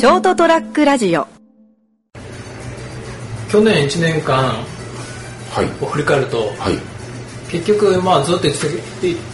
[0.00, 1.26] ショートトラックラジオ。
[3.50, 4.54] 去年1年間
[5.50, 5.84] はい。
[5.84, 7.50] を振り返るとはい。
[7.50, 8.70] 結局まあずっと言って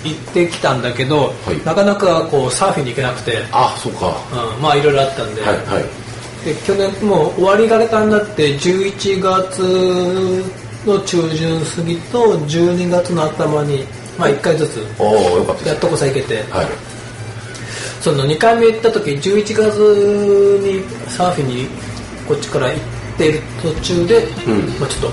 [0.02, 1.64] 言ってきたんだけど、はい。
[1.64, 4.06] なかなかこうサーフィンに行けなくて、あそうか。
[4.06, 6.44] はうん、まあいろいろあったんで,、いはい。
[6.44, 10.44] で去年もう終わりがけたになって11月
[10.84, 13.84] の中旬過ぎと12月の頭に、
[14.18, 15.68] まあ、1回ずつおおよかったです。
[15.68, 16.95] やっとこさ行けて、はい
[18.00, 21.66] その2回目行った時11月にサーフィンに
[22.26, 22.78] こっちから行っ
[23.16, 24.80] ている途中で、うん。
[24.80, 25.12] まあ、ちょっ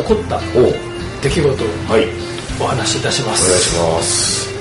[0.00, 0.40] お起こった
[1.22, 2.06] 出来事をはい。
[2.60, 3.70] お話しいたしまお願いす。
[3.70, 4.57] します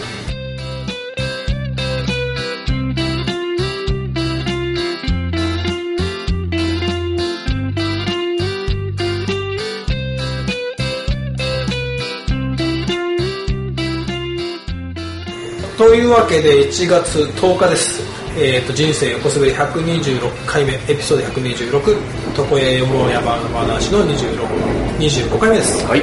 [15.95, 18.01] いうわけで1月10日です、
[18.37, 21.97] えー、と人生横滑り126回目エピソード126
[22.37, 25.99] 床屋よもやまの話の26 25回目です、はい。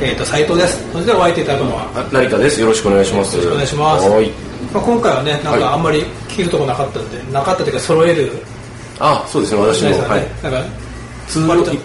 [0.00, 0.92] えー、と斉藤です。
[0.92, 2.60] それではお相手いただくのは、あ成田です。
[2.60, 3.36] よろしくお願いします。
[3.36, 4.08] よろしくお願いします。
[4.08, 4.30] はい。
[4.72, 5.60] まあ、今回はねなんはい。
[5.62, 8.30] かあんまり切るとこなかったんで、なかったというか揃える
[9.00, 9.60] あそうですね。
[9.60, 10.28] 私の、ですよね、はい。
[10.42, 10.78] なんか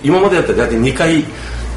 [0.04, 1.26] 今までだったら大体2回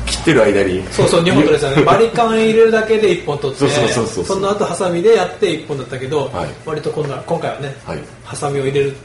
[0.07, 0.83] 切ってる間に。
[0.91, 1.83] そうそう2本取れてたね。
[1.85, 6.49] バリカン入れるだけで1本取ってそうそうそうそうその後ハサミでやって1本だったけど、はい。
[6.65, 7.99] 割と今度は今回はね、はい。
[8.25, 8.97] ハサミを入れる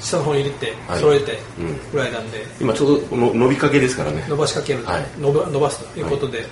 [0.00, 1.00] 下の方に入れてはい。
[1.00, 1.80] 揃えてうん。
[1.92, 4.24] ぐらいなんで、今ちょうどの伸びかけですからね。
[4.28, 5.06] 伸ばしかける、はい。
[5.18, 6.46] 伸ば伸ばすということで、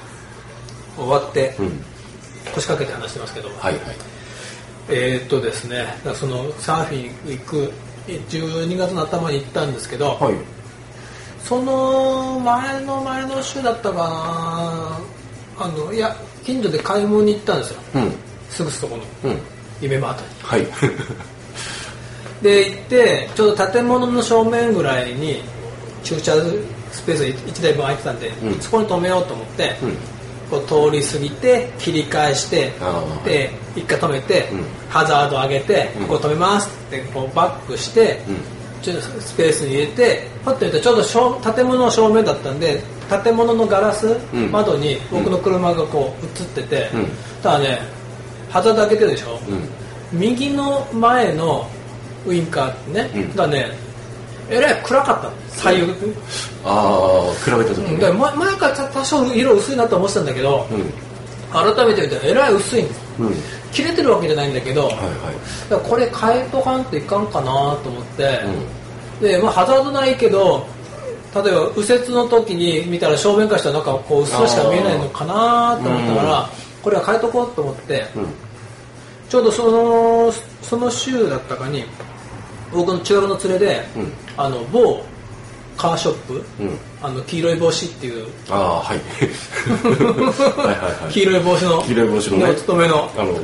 [0.97, 1.85] 終わってうん。
[2.55, 3.83] 腰掛けて話してますけど、はいはい。
[4.89, 7.73] えーっとですねそのサーフィン行く
[8.07, 10.35] 12月の頭に行ったんですけど、はい
[11.47, 15.65] その前の前の週だったかな。
[15.65, 17.81] あのいや近所で買い物に行ったんですよ。
[17.95, 18.13] うん。
[18.51, 19.31] すぐそこの。
[19.31, 19.39] うん。
[19.81, 20.67] 夢マートにはい。
[22.43, 25.41] で行ってちょうど建物の正面ぐらいに
[26.03, 26.35] 駐車
[26.91, 28.61] スペースが1台分空いてたんで、うん。
[28.61, 29.97] そこに止めようと思って、うん。
[30.51, 32.73] こう通り過ぎて切り返して
[33.25, 34.65] で一回止めて、うん。
[34.91, 36.07] ハザード上げて、うん。
[36.09, 38.21] ここ止めますってこうバックして、
[38.83, 42.83] スペースに入れてパッと見たらちょうど正建物の正面だったんで
[43.25, 47.07] 建物のガラス、ん窓に僕の車がこう映ってて、うん。
[47.43, 47.79] ただね
[48.51, 49.39] ハザード開けてるでしょ、
[50.13, 50.19] うん。
[50.19, 51.69] 右の前の
[52.27, 53.37] ウインカーってね、うん。
[53.37, 53.71] がね
[54.49, 55.25] えらい暗かった。
[55.25, 55.93] の左右、
[56.65, 58.01] ああ比べた時にうん。
[58.01, 60.93] だから前前から多少色薄いなと思ってたんだけど、うん。
[61.53, 63.35] 改めて見たらえらい薄いんですうん。
[63.73, 65.83] 切れてるわけじゃないんだけど、はいはい。
[65.83, 67.47] これ変えとかんといかんかな
[67.83, 68.41] と思って、
[69.21, 70.67] で、まあ、ハザードないけど
[71.35, 76.51] 例えば右折の時に見たら正面からしたらなんかこう薄っしか見えないのかなと思ったから、
[76.83, 78.27] これは変えとこうと思って、うん。
[79.29, 80.33] ちょうどその
[80.63, 81.85] その週だったかに
[82.73, 84.13] 僕の中学の連れで、うん。
[84.37, 85.03] あの某
[85.77, 86.79] カーショップ、うん。
[87.03, 88.99] あの黄色い帽子っていうああはい。
[90.59, 91.13] はいはいはい。
[91.13, 93.11] 黄色い帽子の黄色い帽子のねお勤めの。
[93.17, 93.35] あの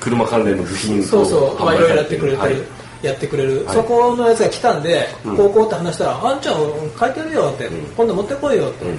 [0.00, 2.56] 車関連の部品そうそう、まあ、いろいろやってくれてる、はい。
[3.02, 3.74] やってくれる、はい。
[3.74, 5.36] そこのやつが来たんで、うん。
[5.36, 6.54] 高校って話したら「あんちゃん
[6.98, 7.86] 書いてるよ」って、うん。
[7.96, 8.98] 今度持ってこいよ」って、うん。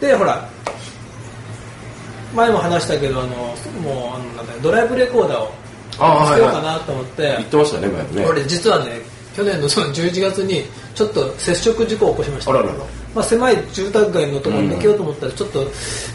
[0.00, 0.46] でほら
[2.34, 5.50] 前も話したけどあのもうあのなんだドライブレコーダーを
[5.98, 8.26] ああはいつけようかはなと思って、い言ってましたね前もね。
[8.26, 9.00] 俺実はね
[9.36, 10.64] 去年のその11月に
[10.94, 12.52] ちょっと接触事故を起こしました。
[13.14, 15.64] まあ、狭い住宅街のところに抜けようと思ったらちょっと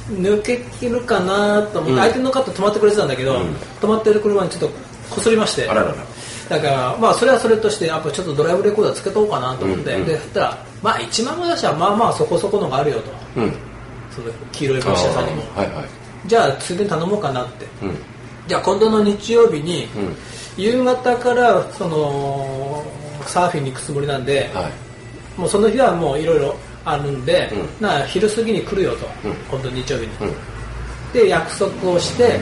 [0.10, 2.00] 抜けきるかなと思って、うん。
[2.00, 3.56] 相手の方止まってくれてたんだけど、うん。
[3.80, 4.78] 止まってる車にちょっと
[5.12, 5.68] こすりまして。
[5.68, 10.08] だからまあそれはそれとしてやっぱちょっとドライブレコーダーつけとこうかなと思って、うんうん。
[10.08, 13.12] でたらまあ1万も出したらまあまあそこそこのがあるよと。
[13.38, 13.54] うん。
[14.14, 15.42] その黄色い帽子屋さんにも。
[15.56, 15.86] はいはい。
[16.26, 17.68] じゃあついでに頼もうかなって。
[17.84, 17.96] うん。
[18.48, 20.16] じゃあ今度の日曜日に、うん。
[20.58, 22.84] 夕方からその
[23.30, 25.40] サーフィンに行くつもりなんで、はい。
[25.40, 27.50] もうその日はもういろいろあるんで、
[27.80, 27.86] うん。
[27.86, 29.34] な昼過ぎに来るよと、うん。
[29.50, 30.34] 今度日曜日に、うん。
[31.14, 32.40] で約束をして、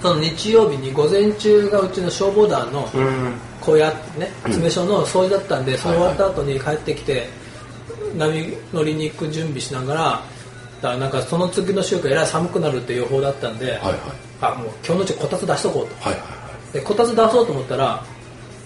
[0.00, 3.34] その日曜日に午前中がうちの消防団のうん。
[3.62, 3.88] 小屋
[4.18, 7.28] ね詰め所の掃除だったんで、それ終わった後に帰ってきて
[8.18, 10.24] 波乗りに行く準備しながらだか
[10.94, 13.94] らなんかその次の週からえらい寒くなるって予報だったんで、はいはい。
[14.40, 15.94] あもう今日のうちこたつ出しとこうと。
[16.08, 16.20] はいは
[16.70, 16.72] い。
[16.72, 18.04] でこたつ出そうと思ったら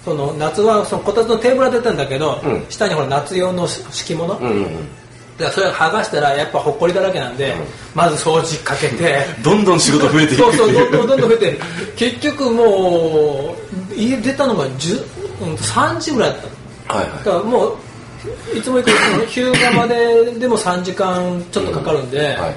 [0.06, 2.64] その夏はそのこたつのテーブルは出てんだけど、うん。
[2.68, 4.66] 下にほら夏用の敷物、うんうんうん。
[5.36, 7.56] でそれ剥がしたらやっぱほっこりだらけなんで、
[7.92, 9.26] まず掃除かけて。
[9.42, 11.60] どんどん仕事増えていくそうそうどんどんどんどん増えて
[11.96, 13.56] 結局も
[13.90, 15.02] う家出たのが10、
[15.42, 16.40] うん、3時ぐらいだっ
[16.86, 17.00] たの。
[17.00, 17.24] はいはい。
[17.24, 17.76] だからもう
[18.56, 18.90] いつも行く
[19.26, 22.54] 日向まででも3時間ちょっとかかるんで、はい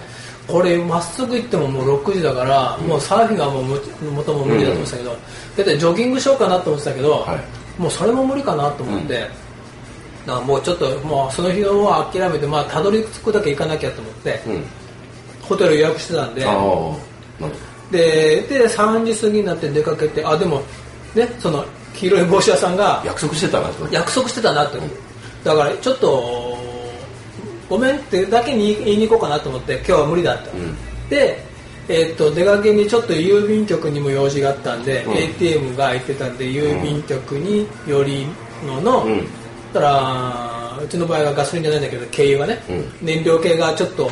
[0.49, 3.75] これまっすぐ行ってももう6時だから、もうサーフィンはもうも
[4.11, 7.81] もとも無理だと思ってたけど、だってジョギングしようかなと思ってたけど、はい。
[7.81, 9.19] もうそれも無理かなと思って、
[10.25, 14.63] だからもうちょっともうその日は諦めてまあたどり着くだけ行かなきゃと思って、うん。
[15.43, 16.41] ホテル予約してたんで
[17.91, 20.61] でで3時過ぎになって出かけてあでも
[21.15, 21.65] ねその
[21.95, 23.87] 黄色い帽子屋さんがど約束してたなと。
[23.91, 24.77] 約束してたなって、
[25.43, 26.48] だからちょっと
[27.69, 30.75] ごめんってだけに言いに行こうかなと思って今日は無理だった、うん。
[31.09, 31.43] で、
[31.87, 35.13] えーっと出かけにちょっと郵便局にも用事があったんで、うん。
[35.17, 38.27] ATM が空いてたんで郵便局に寄り
[38.65, 39.27] のの、うん。
[39.73, 43.05] だからうちの場合はガソリンじゃないんだけど軽油がね、うん。
[43.05, 44.09] 燃料系がちょっと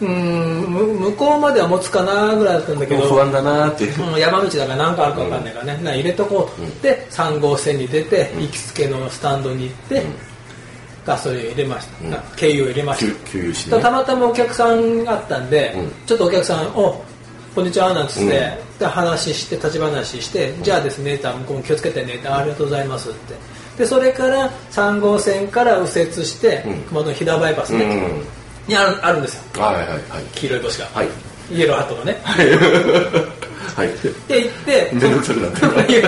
[0.00, 3.86] うーんむ向こうまでは持つかなぐらいだったんだけど不安だなーって。
[3.86, 6.56] うん山道だから何かあるか分かんないからね、な入れとこう。
[6.56, 10.02] と思って、3号線に出て、行きつけのスタンドに行って、
[11.04, 12.14] ガソリンを入れました、うん。
[12.14, 13.82] あ軽油を入れまし給た、給油してね。
[13.82, 15.92] たまたまお客さんがあったんで、うん。
[16.06, 17.02] ちょっとお客さん「お
[17.54, 18.78] こんにちは」なんつって、うん。
[18.78, 23.34] で話して立ち話して「じゃあですね」って向こうも気をつけてねって「あありがとうございます」って。
[23.78, 26.74] でそれから3号線から右折して、うん。
[26.82, 28.72] 熊本の飛騨バイパスね、うん。
[28.72, 29.62] にあるあるんですよ。
[29.62, 30.00] はいはいはい。
[30.34, 31.08] 黄色い星が、はい。
[31.50, 32.20] イエローハットがね。
[32.22, 32.46] はい。
[34.28, 36.02] で行って面倒くさくなって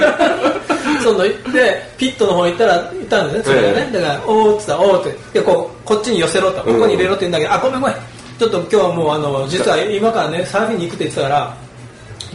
[1.11, 6.63] 行ってピットの方行ったらいたんだよねそれがね、えだから「おー」っつったら「おー」ってでこうこっちに寄せろと。
[6.63, 7.97] ここに入れろって言うんだけど「あごめんごめん。
[8.39, 11.57] ちょっと今日はもうあの実は今からねサーフィンに行くって言ってたから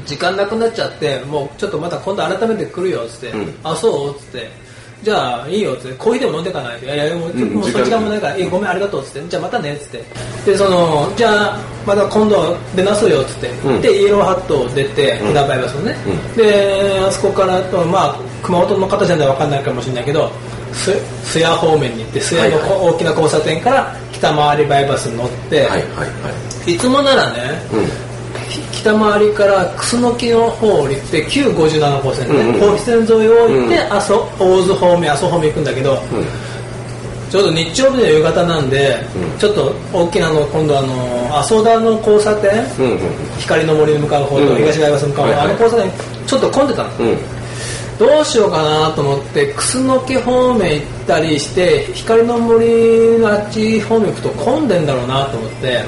[0.06, 3.56] 時間なくなっちゃってもうちょっとまた今度改めて来るよ」っつって「うん。
[3.64, 4.50] あそう」っつって
[5.04, 10.04] 「じゃあいいよ」っつって「コーヒーでも飲んでかない」いやいやもう,、うんもうその時間もないから「いやごめんありがとう」っつって「じゃあまたね」っつって。
[10.46, 13.82] でそのじゃあまた今度出なすよっつって、うん。
[13.82, 15.34] でイエローハットを出てうん。
[15.34, 16.38] ダバイバスのね、うん。
[16.38, 20.32] であそこからとまあ熊本の方じゃないわかんないかもしれないけど
[20.74, 20.92] す
[21.24, 25.84] 須谷方面に行って須谷のはいは大きな交差点から北回りバイパスに乗って、はいはいは
[26.66, 26.74] い。
[26.74, 27.86] いつもならねうん。
[27.86, 28.07] き
[28.72, 32.80] 北回りから楠木の方を降りて957号線ね、うんうん。
[32.80, 33.94] 線沿いを降りて、うん。
[33.94, 36.00] 阿蘇大津方面阿蘇方面行くんだけど、うん。
[37.30, 39.40] ちょうど日曜日の夕方なんで、うん。
[39.40, 43.00] ちょっと大きなの今度あの阿蘇田の交差点、うんうん
[43.40, 45.46] 光の森に向かう方とうん東バイパスに向かう方、はいはい。
[45.46, 47.38] あの交差点ちょっと混んでたの、うん。
[48.00, 55.84] どうしようかなと思って楠木方面行ったりして光の森のあっち方面行くと混んでんだろうなと思って、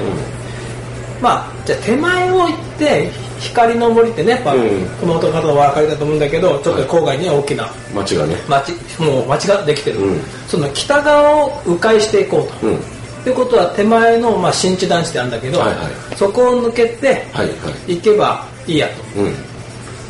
[1.20, 4.86] まあじゃあ手前を行って光の森ってねやっぱ、うん。
[5.00, 8.36] 熊本の方は分かりたと思うんだけどちょっと郊外には大きな街がね。
[8.48, 10.20] 町もう町ができてる、うん。
[10.48, 12.76] その北側を迂回していこうと、うん。
[12.76, 12.80] っ
[13.24, 16.16] てことは手前の、まあ、新地団地ってあるんだけど、はいはい。
[16.16, 17.52] そこを抜けてはいは
[17.86, 17.96] い。
[17.96, 19.20] 行けばいいやと。
[19.20, 19.34] うん。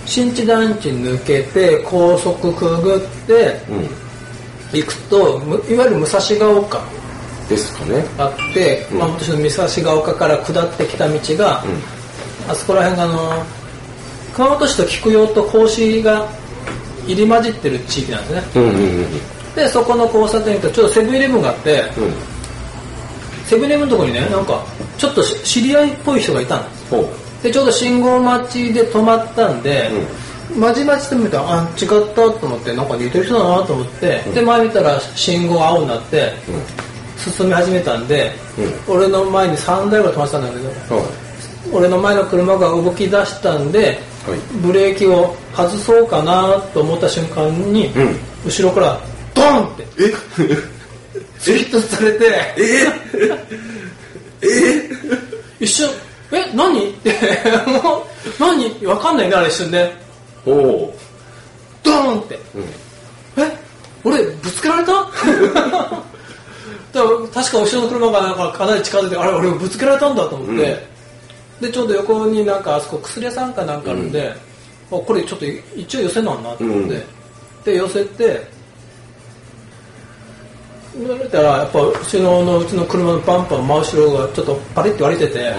[0.06, 3.88] 新地団地抜けて高速くぐってうん。
[4.72, 6.99] 行くとむいわゆる武蔵ヶ丘
[7.50, 8.04] ですかね。
[8.16, 8.98] あって、うん。
[9.00, 11.64] 熊本市の武蔵ヶ丘から下ってきた道が、
[12.48, 13.44] あそこら辺があの
[14.34, 16.28] 熊本市と菊陽と格子が
[17.06, 18.42] 入り混じってる地域なんですね。
[18.54, 19.54] うんうんうんうん。
[19.54, 22.12] でそこの交差点とちょうどセブンイレブンがあってうん。
[23.44, 24.64] セブンイレブンのとこにねなんか
[24.96, 26.80] ちょっとし知り合いっぽい人がいたんです
[27.42, 29.90] でちょうど信号待ちで止まったんで、
[30.56, 36.32] まじまじで見たらあ違ったと思ってなんか似てる人だなと思って、で前見たら信号青になって、
[37.24, 38.32] 進み始めたんで、
[38.88, 40.58] 俺の前に3台ぐらい止まってたんだけ
[40.88, 41.04] どはい。
[41.72, 44.38] 俺の前の車が動き出したんで、はい。
[44.62, 48.16] ブレーキを外そうかなと思った瞬間に、うん。
[48.46, 49.00] 後ろから
[49.34, 49.86] ドーンって。
[49.98, 50.12] え？
[51.38, 52.24] スリットされて。
[52.58, 52.86] え？
[54.46, 54.90] え？
[55.58, 55.88] 一瞬
[56.32, 56.44] 「え？
[56.54, 57.10] 何?」って。
[57.66, 58.02] もう
[58.38, 58.86] 何？
[58.86, 59.92] わかんないねあれ一瞬で。
[60.46, 60.94] おお
[61.82, 62.38] ドーンって。
[62.54, 62.58] う
[63.40, 63.42] ん。
[63.44, 63.56] え？
[64.04, 64.92] 俺ぶつけられた？
[66.92, 70.86] だから確か後ろの車がなんかかなり近づいてあれ俺ぶつけられたんだと思って、
[71.60, 74.32] でちょうど横になんかあそこ薬屋さんかなんかあるんで、
[74.90, 76.88] あこれちょっと一応寄せなんなと思って、うん。
[77.64, 78.46] で寄せて
[80.98, 85.54] 言われたらやっぱうちののうちの車のバンパー真後ろがちょっとパリッと割れてて、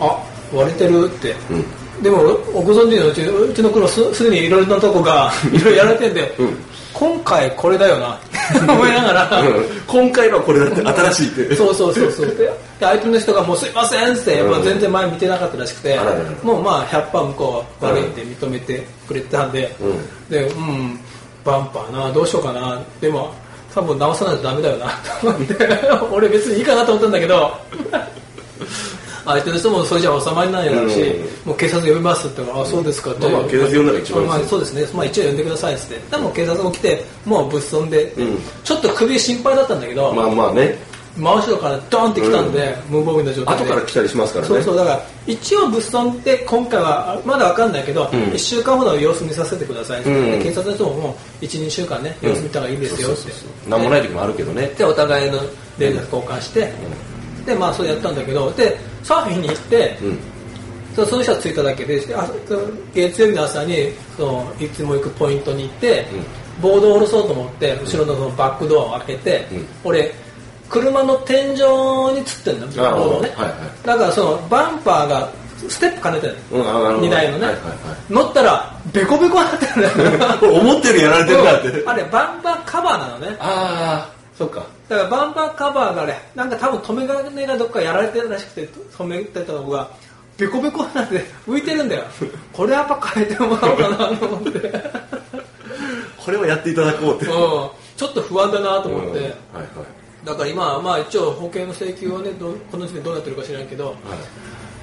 [0.00, 2.02] あ割れてるって、うん。
[2.02, 2.18] でも
[2.52, 6.58] ご存知のうちうちの車すすでにいろいろなとこがいろいろやられてんで、うん。
[6.92, 8.18] 今回これだよな
[8.68, 9.64] 思いながら、うん。
[9.86, 11.56] 今回のこれだって新しいって。
[11.56, 12.26] そうそうそうそう。
[12.26, 14.50] でで相手の人がもうすいませんって、うん。
[14.50, 15.98] まあ、全然前見てなかったらしくて
[16.42, 20.30] もうまあ100%向こうは悪いって認めてくれてたんで、うん。
[20.30, 21.00] でうん
[21.44, 22.80] バンパーなどうしようかな。
[23.00, 23.32] でも
[23.74, 24.86] 多分直さないとダメだよな。
[25.20, 25.68] と思って
[26.12, 27.54] 俺別にいいかなと思ったんだけど
[29.26, 31.48] 相手の人もそれじゃ収まりないだろうし、うん。
[31.48, 35.98] もう警察呼びますって言ったから、あそうですかって、まあまあ警察呼んだら一番まあ、そうですね、まあ、一応呼んでくださいって。
[35.98, 38.38] でも警察も来てもう物損で、うん。
[38.64, 40.78] ちょっと首心配だったんだけど、まあまあね。
[41.16, 43.64] 真後ろからドーンって来たんで、無防備な状態で。
[43.64, 44.54] 後から来たりしますからね。
[44.54, 44.76] そうそう。
[44.76, 48.08] だから一応物損って今回はまだわかんないけど、ん。
[48.08, 53.82] 1週間ほど様子見させてくださいう警察の人ももう12週間ね様子見た方がいいですよって、なん。
[53.82, 54.66] もない時もあるけどね。
[54.76, 55.38] でお互いの
[55.78, 56.70] 連絡交換して、
[57.46, 60.18] でまあそれやったんだけどでサーフィンに行って、うん。
[61.06, 62.26] その人は着いただけであ
[62.94, 66.06] 月曜日の朝にそのいつも行くポイントに行って、
[66.60, 69.66] ボードを下ろそうと思って後ろのそのバックドアを開けて、うん。
[69.84, 70.12] 俺
[70.70, 73.86] 車の天井につってんのボーあドをね、はいはい。
[73.86, 75.30] だからそのバンパーが
[75.68, 81.82] ステップ兼ねてるうん荷台のね、はいはいは乗ったらベコベコになってる 思ってるやられてるなって。
[81.86, 83.36] あれバンパーカバーなのね。
[83.38, 84.66] ああそっか。
[84.88, 89.90] だからバンパーカバーがねなんか多分止め金がどっかやられてるらしくて止めてたのが
[90.36, 92.04] ベコベコになって浮いてるんだよ。
[92.52, 94.58] これやっぱ変えてもらおうかなと思って。
[94.58, 94.82] う ん
[96.24, 97.26] これはやっていただこうって。
[97.26, 97.72] ちょ
[98.06, 99.14] っと不安だなと思って、うん。
[99.14, 100.26] はいはい。
[100.26, 103.92] だから今はまあ一応保険の請求はねどこの時点でどうなってるか知らんけどは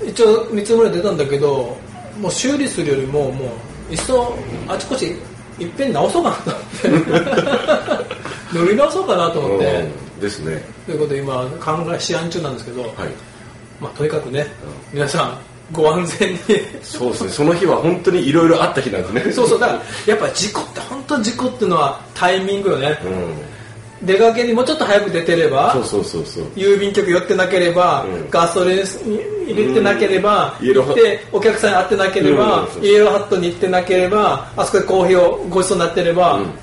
[0.02, 0.10] い。
[0.10, 1.78] 一応見積もり出たんだけど
[2.20, 3.52] もう修理するよりもも
[3.90, 4.36] ういっそ
[4.68, 5.16] あちこち
[5.60, 6.52] いっぺんに直そうかなと
[6.88, 7.10] 思って
[8.54, 9.66] 乗り直そうかなと思って。
[9.66, 9.84] う
[10.20, 10.20] ん。
[10.20, 10.64] ですね。
[10.86, 12.92] ということで今考え試案中なんですけど、はい。
[13.80, 14.48] まあ、とにかくね、
[14.94, 15.38] 皆さん
[15.72, 16.40] ご安全に。
[16.82, 17.30] そうですね。
[17.30, 19.32] その日は本当にいろいろあった日なんですね。
[19.34, 19.60] そうそう。
[19.60, 22.98] だからやっぱ事故って本当事故っていうのはタイミングよね、
[24.02, 24.08] うん。
[24.08, 26.44] 出かけにもうちょっと早く出てればそうそうそうそう。
[26.56, 28.30] 郵便局寄ってなければ、うん。
[28.30, 28.84] ガソリン
[29.48, 30.74] 入れてなければ、うん。
[30.74, 36.63] 行ってお客さんに会ってなければ、イエローハットに行ってなければあそこでコーヒーをごちそうになってれば、うん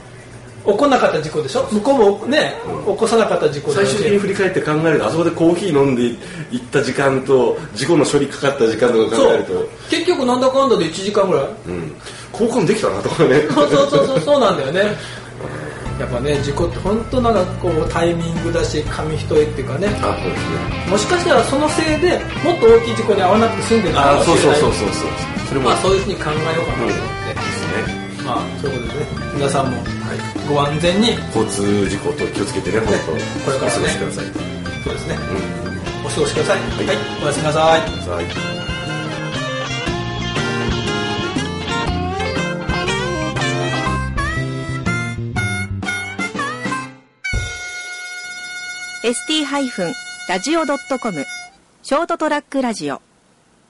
[0.67, 1.67] 起こんなかった事故でしょ？
[1.73, 2.55] 向こうもね、
[2.87, 6.02] 起こさなかった事故最終的に振り返って考えるとあそこでコーヒー飲んで
[6.50, 9.69] 行った時間と事故の処理かかった時間とか考そうえると。
[9.88, 11.47] 結局なんだかんだで1時間ぐらい。
[11.67, 11.93] うん。
[12.33, 13.40] 交換できたなとかね。
[13.50, 14.97] そうそうそうそうそうなんだよね。
[15.99, 19.88] やっぱね事故って本当なんかこうタイミングだし紙一重っていうかね。
[20.00, 20.90] あそうですね。
[20.90, 24.61] もしかしたらそのせいでもっと大きい事故に遭わなくて済んでるかあそうもしれない。
[24.61, 25.11] そうそうそうそう
[25.49, 26.79] それもまあそういうふうに考えようかな。
[26.79, 27.20] と思って、ですね
[28.31, 29.07] まあそういうことでね。
[29.35, 29.79] 皆さんも
[30.49, 31.09] ご安全に。
[31.35, 32.93] 交通事故と気をつけてね本当
[33.45, 33.77] これからね。
[33.77, 34.27] お過ごしください。
[34.85, 35.15] そうですね。
[35.15, 35.19] う
[36.05, 36.07] ん。
[36.07, 36.59] お過ごしください。
[36.59, 36.61] い。
[36.87, 37.81] はい、おやすみなさい。
[38.03, 38.21] さあ
[49.03, 51.25] ST-radio.com
[51.83, 53.01] ショートトラックラジオ